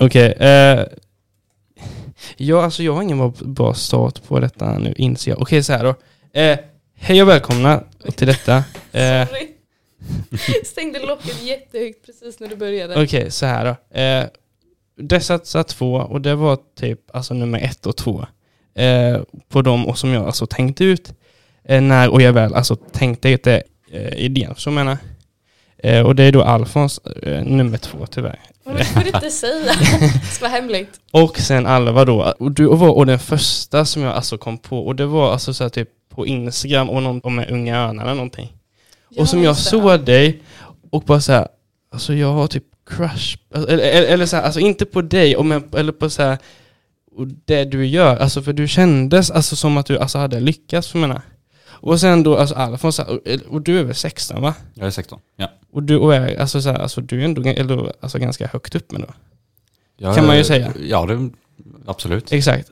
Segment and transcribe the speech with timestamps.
[0.00, 0.32] Okej.
[0.32, 0.84] eh,
[2.36, 5.42] ja, alltså jag har ingen bra, start på detta nu, inser jag.
[5.42, 5.94] Okej, så här då.
[6.40, 6.58] Eh,
[6.94, 7.84] hej och välkomna
[8.16, 8.64] till detta.
[8.92, 9.48] Eh, Sorry.
[10.64, 13.02] Stängde locket jättehögt precis när du började.
[13.02, 13.98] Okej, så här då.
[14.00, 14.24] Eh,
[14.96, 15.20] det
[15.68, 18.26] två och det var typ alltså nummer ett och två.
[18.74, 21.12] Eh, på dem och som jag alltså tänkte ut
[21.64, 23.62] eh, när och jag väl alltså tänkte ut det,
[23.92, 24.98] eh, idén, så menar
[25.78, 28.38] eh, Och det är då Alfons eh, nummer två tyvärr.
[28.70, 29.72] Men det får du inte säga.
[30.00, 31.00] Det ska vara hemligt.
[31.10, 34.86] Och sen Alva då, och du var och den första som jag alltså kom på
[34.86, 38.14] och det var alltså så här typ på Instagram och någon, om Unga Örnar eller
[38.14, 38.52] någonting.
[39.16, 40.42] och som jag såg dig
[40.90, 41.48] och bara så här,
[41.92, 45.36] alltså jag har typ crush, alltså, eller, eller, eller så här, alltså inte på dig,
[45.36, 46.38] och men, eller på så här,
[47.16, 50.88] och det du gör, alltså för du kändes alltså som att du alltså hade lyckats
[50.88, 51.22] för mina.
[51.80, 54.54] Och sen då, alltså Alfons, här, och, och du är väl 16 va?
[54.74, 55.20] Jag är 16.
[55.36, 55.50] Ja.
[55.72, 58.74] Och du och är, alltså, så här, alltså du är ändå eller, alltså, ganska högt
[58.74, 59.08] upp med då.
[59.96, 60.72] Jag Kan man ju säga.
[60.80, 61.30] Ja, det,
[61.86, 62.32] absolut.
[62.32, 62.70] Exakt.